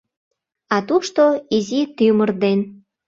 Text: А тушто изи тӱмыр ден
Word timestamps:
А 0.75 0.77
тушто 0.87 1.23
изи 1.57 1.81
тӱмыр 1.97 2.29
ден 2.41 2.59